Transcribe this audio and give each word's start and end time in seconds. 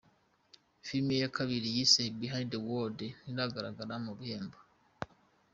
Filime 0.85 1.13
ye 1.15 1.21
ya 1.23 1.33
kabiri 1.37 1.67
yise 1.75 2.01
“Behind 2.19 2.49
The 2.53 2.59
Word” 2.67 2.97
ntiragaragara 3.31 3.95
mu 4.05 4.11
bihembo. 4.19 4.57